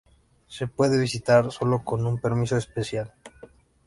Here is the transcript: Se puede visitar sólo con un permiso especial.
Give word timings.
Se 0.47 0.65
puede 0.65 0.97
visitar 0.99 1.51
sólo 1.51 1.83
con 1.83 2.07
un 2.07 2.19
permiso 2.19 2.57
especial. 2.57 3.13